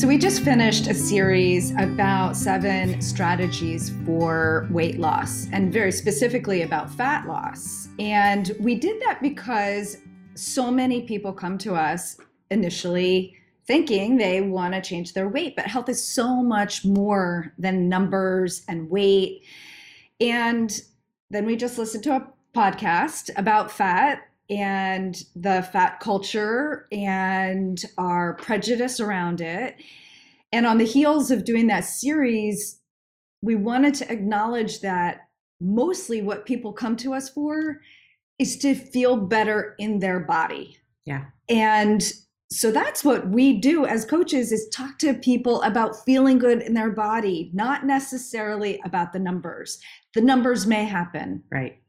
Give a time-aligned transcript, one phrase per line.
[0.00, 6.62] So, we just finished a series about seven strategies for weight loss and very specifically
[6.62, 7.90] about fat loss.
[7.98, 9.98] And we did that because
[10.36, 12.16] so many people come to us
[12.50, 13.36] initially
[13.66, 18.62] thinking they want to change their weight, but health is so much more than numbers
[18.68, 19.44] and weight.
[20.18, 20.80] And
[21.28, 28.34] then we just listened to a podcast about fat and the fat culture and our
[28.34, 29.76] prejudice around it.
[30.52, 32.80] And on the heels of doing that series,
[33.42, 35.28] we wanted to acknowledge that
[35.60, 37.80] mostly what people come to us for
[38.38, 40.76] is to feel better in their body.
[41.06, 41.26] Yeah.
[41.48, 42.02] And
[42.50, 46.74] so that's what we do as coaches is talk to people about feeling good in
[46.74, 49.78] their body, not necessarily about the numbers.
[50.14, 51.44] The numbers may happen.
[51.52, 51.80] Right.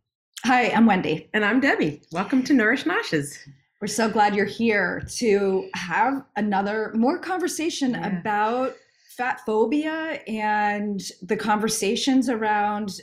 [0.43, 1.29] Hi, I'm Wendy.
[1.33, 2.01] And I'm Debbie.
[2.11, 3.37] Welcome to Nourish Noshes.
[3.79, 8.19] We're so glad you're here to have another more conversation Yeah.
[8.19, 8.75] about
[9.17, 13.01] fat phobia and the conversations around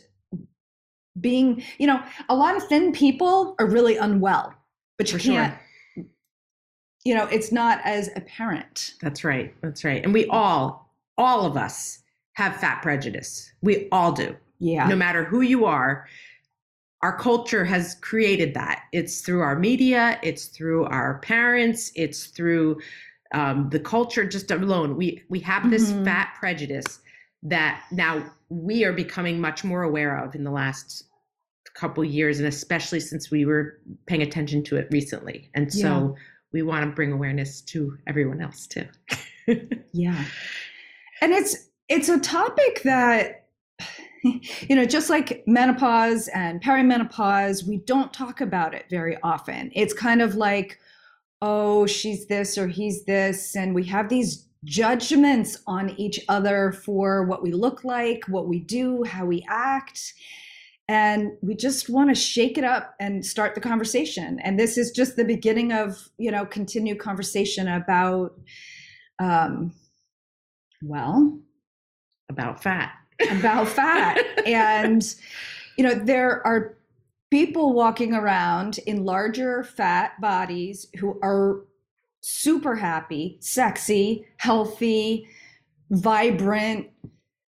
[1.20, 4.55] being, you know, a lot of thin people are really unwell,
[4.97, 5.55] but you For can't,
[7.05, 8.94] you know, it's not as apparent.
[9.00, 9.55] That's right.
[9.62, 10.03] That's right.
[10.05, 12.00] And we all, all of us
[12.34, 13.53] have fat prejudice.
[13.62, 14.36] We all do.
[14.61, 14.86] Yeah.
[14.89, 16.06] No matter who you are,
[17.02, 18.84] our culture has created that.
[18.92, 22.80] It's through our media, it's through our parents, it's through
[23.32, 24.96] um, the culture just alone.
[24.96, 26.04] We we have this Mhm.
[26.04, 27.00] fat prejudice
[27.42, 31.04] that now we are becoming much more aware of in the last
[31.74, 35.50] couple years, and especially since we were paying attention to it recently.
[35.54, 36.16] And so
[36.52, 38.86] we want to bring awareness to everyone else too.
[39.92, 40.24] Yeah.
[41.22, 43.47] And it's it's a topic that
[44.69, 49.70] you know, just like menopause and perimenopause, we don't talk about it very often.
[49.75, 50.78] It's kind of like,
[51.41, 57.25] oh, she's this or he's this and we have these judgments on each other for
[57.25, 60.14] what we look like, what we do, how we act.
[60.88, 64.41] And we just want to shake it up and start the conversation.
[64.41, 68.32] And this is just the beginning of, you know, continued conversation about
[69.19, 69.72] um,
[70.82, 71.41] well,
[72.28, 72.93] About fat.
[73.31, 74.19] About fat.
[74.47, 75.15] and,
[75.77, 76.77] you know, there are
[77.31, 81.65] people walking around in larger fat bodies who are
[82.21, 85.29] super happy, sexy, healthy,
[85.91, 86.89] vibrant,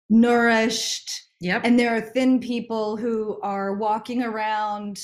[0.10, 1.24] nourished.
[1.40, 1.62] Yep.
[1.66, 5.00] And there are thin people who are walking around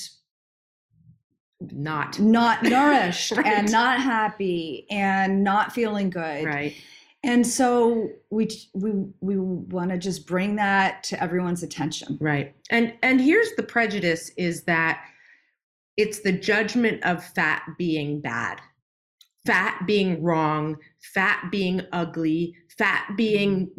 [1.70, 3.46] not not nourished Right.
[3.46, 6.44] and not happy and not feeling good.
[6.44, 6.74] right.
[7.24, 12.18] And so we we we want to just bring that to everyone's attention.
[12.20, 12.54] Right.
[12.68, 15.02] And and here's the prejudice is that
[15.96, 18.60] it's the judgment of fat being bad.
[19.46, 23.70] Fat being wrong, fat being ugly, fat being.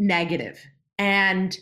[0.97, 1.57] And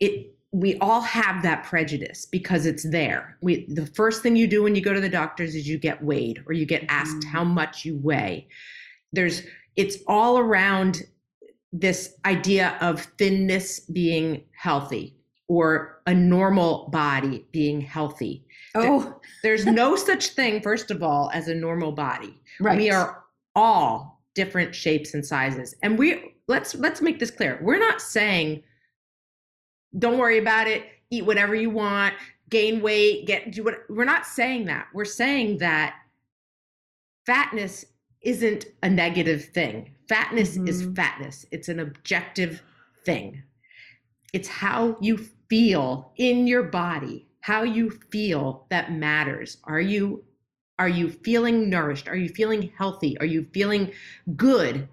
[0.00, 3.38] it we all have that prejudice because it's there.
[3.40, 6.02] We the first thing you do when you go to the doctors is you get
[6.04, 7.30] weighed or you get asked Mhm.
[7.30, 8.48] how much you weigh.
[9.12, 9.42] There's
[9.76, 11.02] it's all around
[11.72, 15.16] this idea of thinness being healthy
[15.48, 18.44] or a normal body being healthy.
[18.74, 22.40] Oh, There's no such thing, first of all, as a normal body.
[22.60, 22.78] right.
[22.78, 25.74] We are all different shapes and sizes.
[25.82, 27.58] And we let's let's make this clear.
[27.62, 28.62] We're not saying
[29.98, 32.14] don't worry about it, eat whatever you want,
[32.50, 34.88] gain weight, get do what we're not saying that.
[34.92, 35.96] We're saying that
[37.24, 37.84] fatness
[38.22, 39.90] isn't a negative thing.
[40.08, 40.96] Fatness is Mhm.
[40.96, 41.46] fatness.
[41.50, 42.62] It's an objective
[43.04, 43.42] thing.
[44.32, 45.18] It's how you
[45.48, 49.58] feel in your body, how you feel that matters.
[49.64, 50.24] Are you
[50.78, 52.06] are you feeling nourished?
[52.06, 53.16] Are you feeling healthy?
[53.18, 53.92] Are you feeling
[54.36, 54.88] good?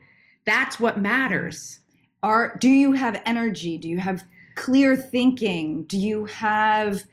[0.45, 1.79] That's what matters.
[2.21, 3.77] Are do you have energy?
[3.77, 4.23] Do you have
[4.55, 5.83] clear thinking?
[5.83, 7.03] Do you have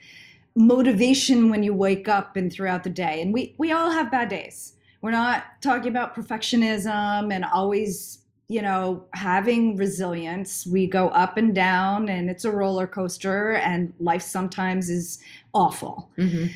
[0.54, 3.20] motivation when you wake up and throughout the day?
[3.20, 4.74] And we we all have bad days.
[5.02, 8.18] We're not talking about perfectionism and always,
[8.48, 10.66] you know, having resilience.
[10.66, 15.18] We go up and down and it's a roller coaster and life sometimes is
[15.54, 16.10] awful.
[16.18, 16.50] Mhm.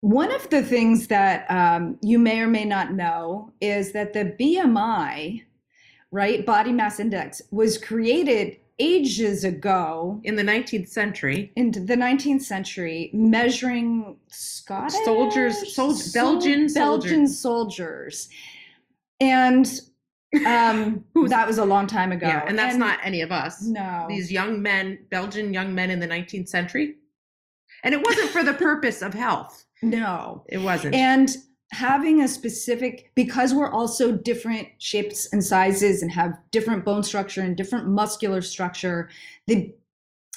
[0.00, 4.34] One of the things that um, you may or may not know is that the
[4.38, 5.42] BMI,
[6.10, 12.42] right, body mass index, was created ages ago In the 19th century, in the 19th
[12.42, 17.38] century, measuring Scottish Soldiers- sol- sol- Belgian Belgian soldiers.
[17.38, 18.28] soldiers,
[19.20, 19.80] and
[20.46, 22.26] um, that was a long time ago.
[22.26, 23.62] yeah, and that's not any of us.
[23.62, 24.06] no.
[24.08, 26.96] These young men, Belgian young men in the 19th century.
[27.84, 29.64] And it wasn't for the purpose of health.
[29.82, 30.44] no.
[30.48, 30.94] It wasn't.
[30.94, 31.28] And
[31.74, 37.42] having a specific because we're also different shapes and sizes and have different bone structure
[37.42, 39.10] and different muscular structure
[39.46, 39.74] the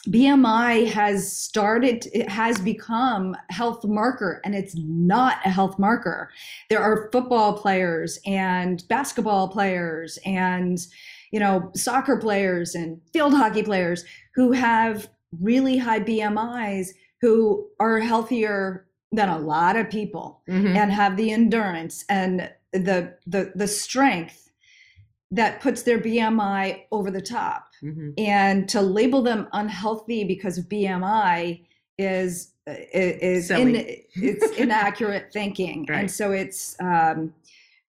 [0.07, 6.29] BMI has started, it has become health marker and it's not a health marker.
[6.69, 10.79] There are football players and basketball players and,
[11.31, 15.09] you know, soccer players and field hockey players who have
[15.41, 16.89] really high BMIs
[17.19, 20.75] who are healthier than a lot of people mm-hmm.
[20.75, 24.47] and have the endurance and the the the strength
[25.31, 27.71] that puts their BMI over the top.
[27.83, 28.11] Mm-hmm.
[28.17, 31.65] And to label them unhealthy because of BMI
[31.97, 33.75] is is in,
[34.15, 35.85] it's inaccurate thinking.
[35.89, 35.99] Right.
[35.99, 37.33] And so it's um,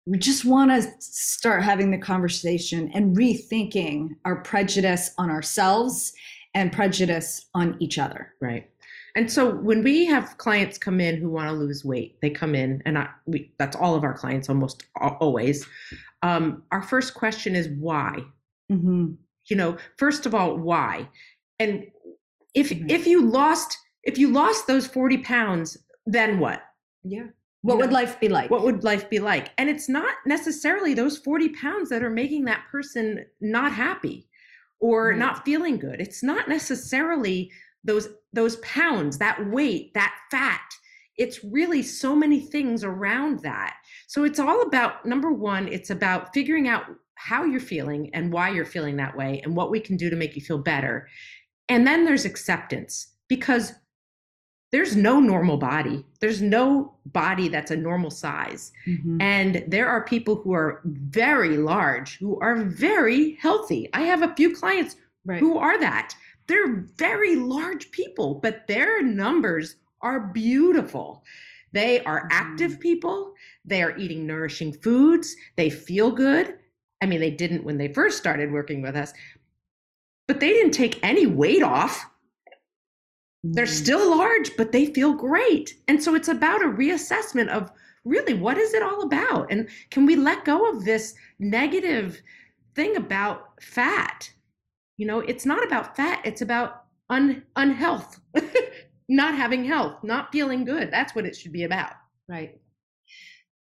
[0.07, 6.13] we just want to start having the conversation and rethinking our prejudice on ourselves
[6.55, 8.33] and prejudice on each other.
[8.41, 8.71] Right.
[9.19, 12.55] And so when we have clients come in who want to lose weight, they come
[12.55, 15.67] in, and I, we, that's all of our clients almost always.
[16.23, 18.21] Um, our first question is why.
[18.71, 19.15] Mm-hmm.
[19.47, 21.09] You know, first of all, why?
[21.59, 21.89] And
[22.55, 22.91] if mm-hmm.
[22.91, 25.77] if you lost if you lost those forty pounds,
[26.07, 26.63] then what?
[27.03, 27.27] Yeah.
[27.63, 28.53] What you would know, life be like?
[28.53, 29.51] What would life be like?
[29.59, 34.29] And it's not necessarily those 40 pounds that are making that person not happy
[34.79, 35.19] or right.
[35.19, 36.01] not feeling good.
[36.01, 37.51] It's not necessarily
[37.83, 40.71] those those pounds, that weight, that fat.
[41.17, 43.75] It's really so many things around that.
[44.07, 46.85] So it's all about number one, it's about figuring out
[47.17, 50.15] how you're feeling and why you're feeling that way and what we can do to
[50.15, 51.09] make you feel better.
[51.69, 53.73] And then there's acceptance because
[54.71, 56.05] there's no normal body.
[56.21, 58.71] There's no body that's a normal size.
[58.87, 59.21] Mm-hmm.
[59.21, 63.89] And there are people who are very large, who are very healthy.
[63.95, 64.95] I have a few clients
[65.25, 65.41] right.
[65.41, 66.15] who are that.
[66.49, 71.23] They're very large people, but their numbers are beautiful.
[71.73, 72.81] They are active mm-hmm.
[72.81, 73.35] people.
[73.65, 75.37] They are eating nourishing foods.
[75.57, 76.55] They feel good.
[77.03, 79.13] I mean, they didn't when they first started working with us,
[80.27, 82.07] but they didn't take any weight off.
[83.45, 83.73] They're mm-hmm.
[83.73, 85.75] still large, but they feel great.
[85.87, 87.71] And so it's about a reassessment of
[88.05, 89.53] really what is it all about?
[89.53, 92.21] And can we let go of this negative
[92.75, 94.31] thing about fat?
[94.99, 98.21] You know, it's not about fat, it's about un unhealth,
[99.09, 100.91] not having health, not feeling good.
[100.91, 101.93] That's what it should be about.
[102.29, 102.61] Right.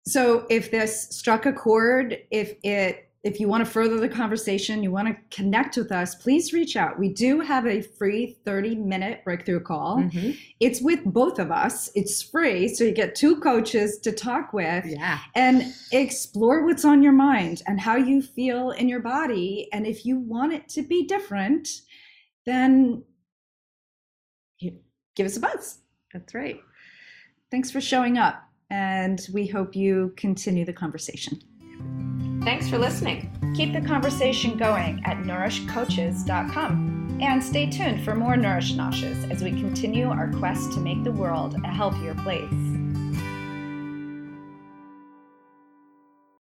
[0.08, 4.84] So if this struck a chord, if it if you want to further the conversation,
[4.84, 7.00] you want to connect with us, please reach out.
[7.00, 9.98] We do have a free 30 minute breakthrough call.
[9.98, 10.32] Mm-hmm.
[10.60, 12.68] It's with both of us, it's free.
[12.68, 15.20] So you get two coaches to talk with yeah.
[15.34, 19.70] and explore what's on your mind and how you feel in your body.
[19.74, 21.68] And if you want it to be different,
[22.46, 23.04] then
[25.16, 25.80] give us a buzz.
[26.14, 26.62] That's right.
[27.50, 28.44] Thanks for showing up.
[28.70, 31.42] And we hope you continue the conversation.
[32.46, 33.32] Thanks for listening.
[33.56, 37.18] Keep the conversation going at nourishcoaches.com.
[37.20, 41.12] And stay tuned for more Nourish Noshes as we continue our quest to make the
[41.12, 42.75] world a healthier place.